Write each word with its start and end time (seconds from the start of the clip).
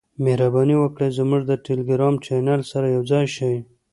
مهرباني 0.23 0.75
وکړئ 0.79 1.09
زموږ 1.19 1.41
د 1.47 1.51
ټیلیګرام 1.65 2.15
چینل 2.25 2.61
سره 2.71 2.87
یوځای 2.95 3.25
شئ. 3.35 3.55